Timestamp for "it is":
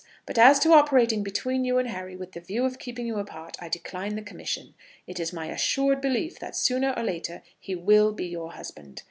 5.05-5.31